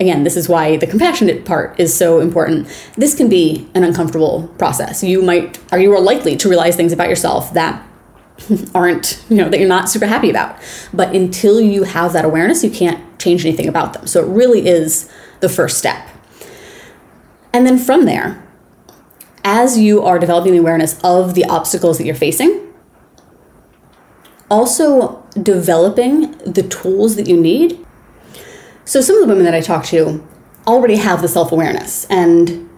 [0.00, 2.68] again, this is why the compassionate part is so important.
[2.96, 5.02] This can be an uncomfortable process.
[5.02, 7.86] You might, are you are likely to realize things about yourself that
[8.74, 10.56] aren't, you know, that you're not super happy about.
[10.92, 14.06] But until you have that awareness, you can't change anything about them.
[14.06, 16.08] So it really is the first step.
[17.52, 18.42] And then from there,
[19.44, 22.71] as you are developing the awareness of the obstacles that you're facing,
[24.52, 27.84] also developing the tools that you need.
[28.84, 30.22] So, some of the women that I talk to
[30.66, 32.68] already have the self awareness, and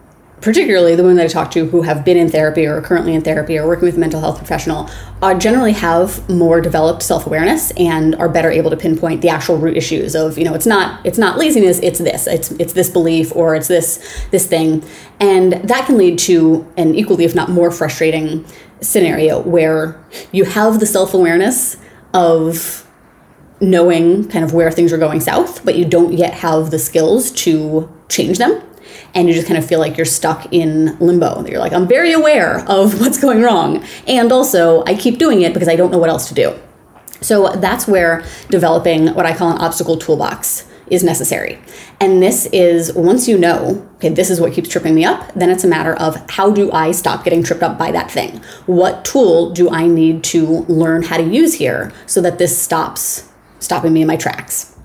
[0.40, 3.14] particularly the women that I talk to who have been in therapy or are currently
[3.14, 4.88] in therapy or working with a mental health professional,
[5.22, 9.56] uh, generally have more developed self awareness and are better able to pinpoint the actual
[9.56, 12.88] root issues of you know it's not it's not laziness it's this it's it's this
[12.88, 14.84] belief or it's this this thing,
[15.18, 18.44] and that can lead to an equally if not more frustrating
[18.85, 21.77] scenario where you have the self awareness
[22.12, 22.87] of
[23.61, 27.31] knowing kind of where things are going south, but you don't yet have the skills
[27.33, 28.62] to change them
[29.14, 31.47] and you just kind of feel like you're stuck in limbo.
[31.47, 33.85] You're like, I'm very aware of what's going wrong.
[34.07, 36.59] And also, I keep doing it because I don't know what else to do.
[37.20, 41.59] So that's where developing what I call an obstacle toolbox is necessary.
[42.01, 45.51] And this is once you know, okay, this is what keeps tripping me up, then
[45.51, 48.40] it's a matter of how do I stop getting tripped up by that thing?
[48.66, 53.29] What tool do I need to learn how to use here so that this stops
[53.61, 54.77] stopping me in my tracks?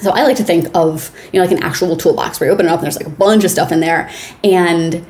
[0.00, 2.66] So I like to think of, you know, like an actual toolbox where you open
[2.66, 4.10] it up and there's like a bunch of stuff in there.
[4.42, 5.06] And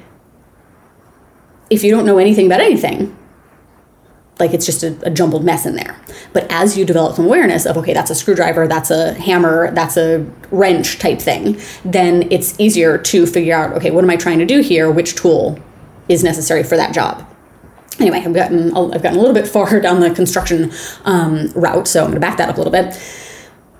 [1.71, 3.17] if you don't know anything about anything,
[4.39, 5.97] like it's just a, a, jumbled mess in there.
[6.33, 9.97] But as you develop some awareness of, okay, that's a screwdriver, that's a hammer, that's
[9.97, 14.41] a wrench type thing, then it's easier to figure out, okay, what am I trying
[14.41, 14.91] to do here?
[14.91, 15.59] Which tool
[16.09, 17.25] is necessary for that job?
[18.01, 20.73] Anyway, I've gotten, I've gotten a little bit far down the construction
[21.05, 22.97] um, route, so I'm going to back that up a little bit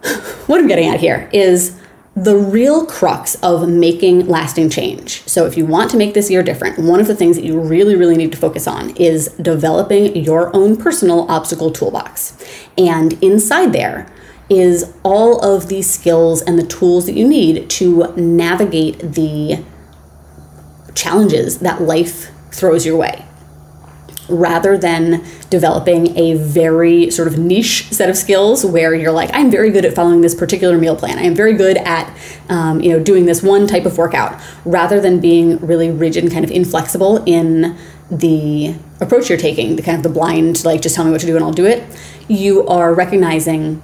[0.47, 1.81] what I'm getting at here is
[2.17, 5.23] the real crux of making lasting change.
[5.29, 7.59] So, if you want to make this year different, one of the things that you
[7.59, 12.37] really, really need to focus on is developing your own personal obstacle toolbox.
[12.79, 14.07] And inside there
[14.49, 19.65] is all of the skills and the tools that you need to navigate the
[20.95, 23.25] challenges that life throws your way
[24.29, 29.51] rather than developing a very sort of niche set of skills where you're like i'm
[29.51, 31.19] very good at following this particular meal plan.
[31.19, 32.17] I am very good at
[32.49, 36.33] um, you know doing this one type of workout rather than being really rigid and
[36.33, 37.77] kind of inflexible in
[38.11, 41.27] the approach you're taking the kind of the blind like just tell me what to
[41.27, 41.83] do and i'll do it
[42.29, 43.83] you are recognizing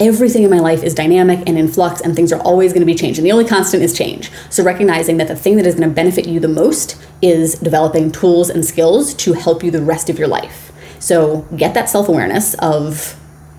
[0.00, 2.86] everything in my life is dynamic and in flux and things are always going to
[2.86, 3.22] be changing.
[3.22, 6.26] the only constant is change so recognizing that the thing that is going to benefit
[6.26, 10.28] you the most is developing tools and skills to help you the rest of your
[10.28, 13.16] life so get that self-awareness of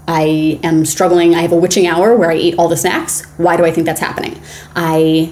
[0.07, 3.55] i am struggling i have a witching hour where i eat all the snacks why
[3.55, 4.41] do i think that's happening
[4.75, 5.31] i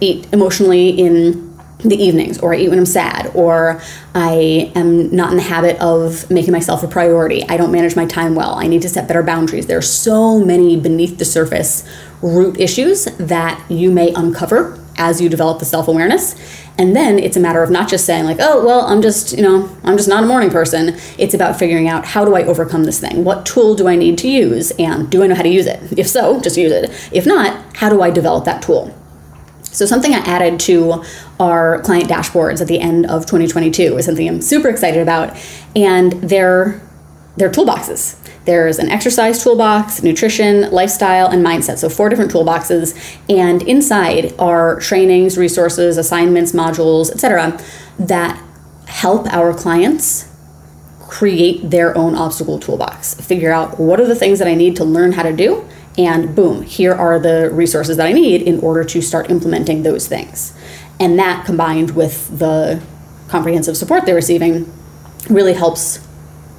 [0.00, 1.45] eat emotionally in
[1.80, 3.80] the evenings, or I eat when I'm sad, or
[4.14, 7.44] I am not in the habit of making myself a priority.
[7.48, 8.54] I don't manage my time well.
[8.54, 9.66] I need to set better boundaries.
[9.66, 11.86] There are so many beneath the surface
[12.22, 16.34] root issues that you may uncover as you develop the self awareness.
[16.78, 19.42] And then it's a matter of not just saying, like, oh, well, I'm just, you
[19.42, 20.98] know, I'm just not a morning person.
[21.18, 23.24] It's about figuring out how do I overcome this thing?
[23.24, 24.72] What tool do I need to use?
[24.72, 25.98] And do I know how to use it?
[25.98, 26.90] If so, just use it.
[27.12, 28.94] If not, how do I develop that tool?
[29.76, 31.04] So, something I added to
[31.38, 35.36] our client dashboards at the end of 2022 is something I'm super excited about,
[35.76, 36.80] and they're,
[37.36, 38.16] they're toolboxes.
[38.46, 41.76] There's an exercise toolbox, nutrition, lifestyle, and mindset.
[41.76, 42.96] So, four different toolboxes.
[43.28, 47.60] And inside are trainings, resources, assignments, modules, etc.,
[47.98, 48.42] that
[48.86, 50.34] help our clients
[51.00, 53.12] create their own obstacle toolbox.
[53.20, 55.68] Figure out what are the things that I need to learn how to do
[55.98, 60.06] and boom, here are the resources that I need in order to start implementing those
[60.06, 60.52] things.
[61.00, 62.82] And that combined with the
[63.28, 64.72] comprehensive support they're receiving
[65.28, 66.06] really helps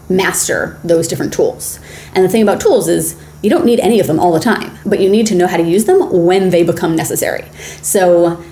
[0.10, 1.80] master those different tools.
[2.14, 4.78] And the thing about tools is you don't need any of them all the time,
[4.86, 7.46] but you need to know how to use them when they become necessary.
[7.82, 8.44] So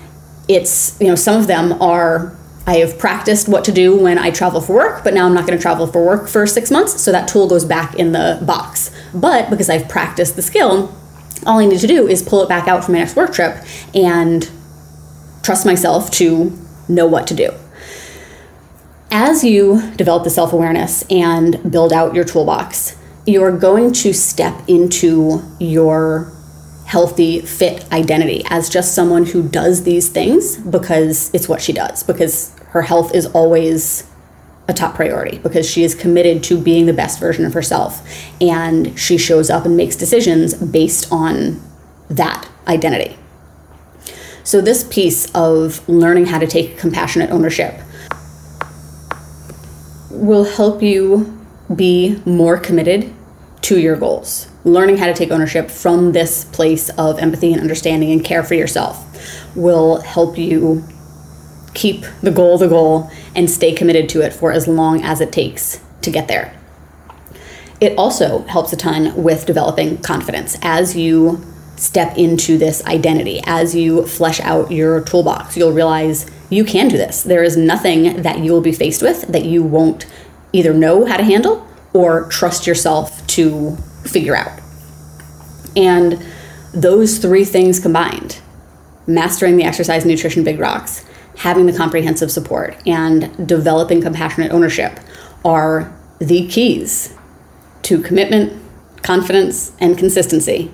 [0.48, 2.36] it's, you know, some of them are
[2.68, 5.46] I have practiced what to do when I travel for work, but now I'm not
[5.46, 8.42] going to travel for work for six months, so that tool goes back in the
[8.44, 8.90] box.
[9.14, 10.94] But because I've practiced the skill,
[11.46, 13.56] all I need to do is pull it back out for my next work trip
[13.94, 14.50] and
[15.42, 16.56] trust myself to
[16.88, 17.50] know what to do.
[19.10, 22.96] As you develop the self awareness and build out your toolbox,
[23.26, 26.32] you're going to step into your
[26.86, 32.02] healthy, fit identity as just someone who does these things because it's what she does,
[32.02, 34.04] because her health is always
[34.68, 38.06] a top priority because she is committed to being the best version of herself
[38.40, 41.60] and she shows up and makes decisions based on
[42.08, 43.16] that identity.
[44.42, 47.80] So, this piece of learning how to take compassionate ownership
[50.10, 51.36] will help you
[51.74, 53.12] be more committed
[53.62, 54.48] to your goals.
[54.64, 58.54] Learning how to take ownership from this place of empathy and understanding and care for
[58.54, 59.04] yourself
[59.56, 60.84] will help you
[61.76, 65.30] keep the goal the goal and stay committed to it for as long as it
[65.30, 66.52] takes to get there.
[67.80, 71.44] It also helps a ton with developing confidence as you
[71.76, 75.58] step into this identity, as you flesh out your toolbox.
[75.58, 77.22] You'll realize you can do this.
[77.22, 80.06] There is nothing that you will be faced with that you won't
[80.54, 84.58] either know how to handle or trust yourself to figure out.
[85.76, 86.24] And
[86.72, 88.40] those three things combined
[89.06, 91.04] mastering the exercise nutrition big rocks
[91.36, 94.98] having the comprehensive support and developing compassionate ownership
[95.44, 97.14] are the keys
[97.82, 98.60] to commitment,
[99.02, 100.72] confidence, and consistency.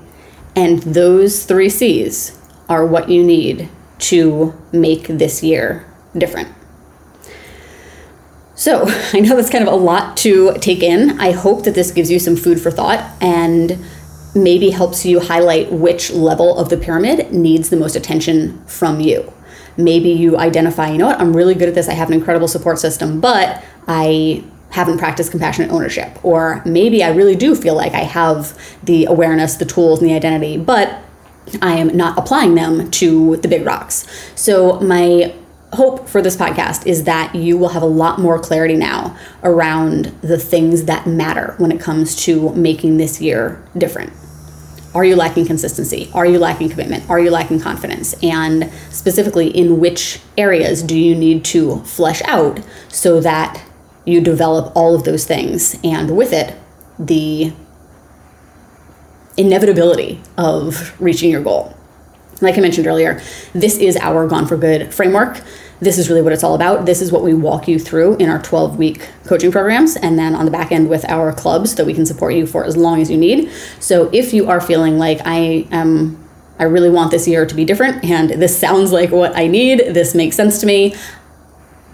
[0.54, 2.38] And those three C's
[2.68, 5.86] are what you need to make this year
[6.16, 6.48] different.
[8.54, 11.20] So, I know that's kind of a lot to take in.
[11.20, 13.78] I hope that this gives you some food for thought and
[14.34, 19.30] maybe helps you highlight which level of the pyramid needs the most attention from you
[19.76, 22.48] maybe you identify, you know what, I'm really good at this, I have an incredible
[22.48, 26.18] support system, but I haven't practiced compassionate ownership.
[26.24, 30.14] Or maybe I really do feel like I have the awareness, the tools, and the
[30.14, 30.98] identity, but
[31.60, 34.06] I am not applying them to the big rocks.
[34.34, 35.34] So, my
[35.74, 40.06] hope for this podcast is that you will have a lot more clarity now around
[40.20, 44.12] the things that matter when it comes to making this year different.
[44.94, 46.10] Are you lacking consistency?
[46.12, 47.08] Are you lacking commitment?
[47.08, 48.14] Are you lacking confidence?
[48.22, 53.62] And specifically, in which areas do you need to flesh out so that
[54.04, 56.58] you develop all of those things and with it,
[56.98, 57.52] the
[59.38, 61.74] inevitability of reaching your goal?
[62.42, 63.22] Like I mentioned earlier,
[63.54, 65.40] this is our Gone for Good framework
[65.82, 66.86] this is really what it's all about.
[66.86, 70.34] This is what we walk you through in our 12 week coaching programs, and then
[70.34, 73.02] on the back end with our clubs that we can support you for as long
[73.02, 73.50] as you need.
[73.80, 76.18] So if you are feeling like I am
[76.58, 79.80] I really want this year to be different, and this sounds like what I need.
[79.80, 80.94] This makes sense to me.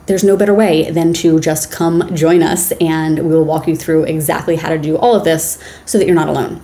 [0.04, 4.04] There's no better way than to just come join us, and we'll walk you through
[4.04, 6.62] exactly how to do all of this so that you're not alone.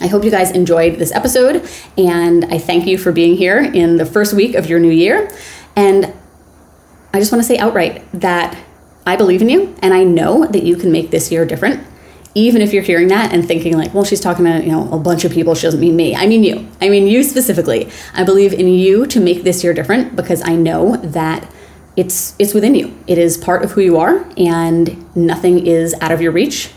[0.00, 1.68] I hope you guys enjoyed this episode,
[1.98, 5.30] and I thank you for being here in the first week of your new year.
[5.76, 6.14] And
[7.12, 8.56] I just want to say outright that
[9.06, 11.86] I believe in you and I know that you can make this year different,
[12.34, 14.98] even if you're hearing that and thinking like, well, she's talking to, you know, a
[14.98, 16.14] bunch of people, she doesn't mean me.
[16.14, 16.68] I mean you.
[16.80, 17.90] I mean you specifically.
[18.12, 21.50] I believe in you to make this year different because I know that
[21.96, 22.96] it's it's within you.
[23.06, 26.70] It is part of who you are and nothing is out of your reach.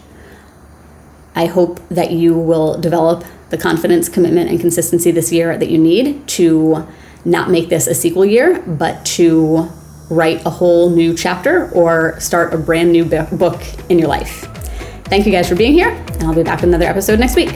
[1.36, 5.77] I hope that you will develop the confidence, commitment and consistency this year that you
[5.77, 6.88] need to
[7.25, 9.69] not make this a sequel year, but to
[10.12, 14.41] write a whole new chapter or start a brand new book in your life.
[15.05, 17.49] Thank you guys for being here, and I'll be back with another episode next week.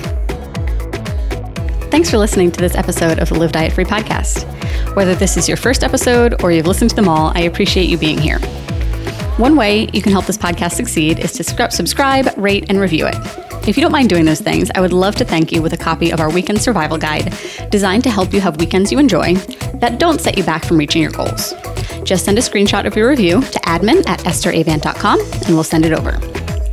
[1.91, 4.45] Thanks for listening to this episode of the Live Diet Free podcast.
[4.95, 7.97] Whether this is your first episode or you've listened to them all, I appreciate you
[7.97, 8.39] being here.
[9.38, 13.16] One way you can help this podcast succeed is to subscribe, rate, and review it.
[13.68, 15.78] If you don't mind doing those things, I would love to thank you with a
[15.78, 17.34] copy of our Weekend Survival Guide,
[17.70, 19.36] designed to help you have weekends you enjoy
[19.80, 21.53] that don't set you back from reaching your goals.
[22.03, 25.93] Just send a screenshot of your review to admin at estheravant.com and we'll send it
[25.93, 26.19] over.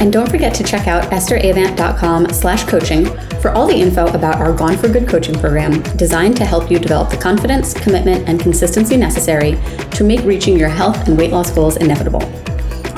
[0.00, 3.07] And don't forget to check out estheravant.com slash coaching
[3.40, 6.78] for all the info about our Gone for Good coaching program designed to help you
[6.78, 9.59] develop the confidence, commitment, and consistency necessary
[9.92, 12.22] to make reaching your health and weight loss goals inevitable.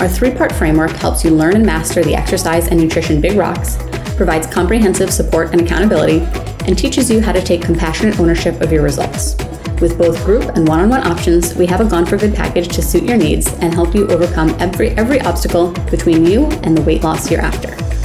[0.01, 3.77] Our three part framework helps you learn and master the exercise and nutrition big rocks,
[4.17, 6.21] provides comprehensive support and accountability,
[6.67, 9.37] and teaches you how to take compassionate ownership of your results.
[9.81, 12.69] With both group and one on one options, we have a Gone for Good package
[12.69, 16.83] to suit your needs and help you overcome every, every obstacle between you and the
[16.83, 18.04] weight loss you're after.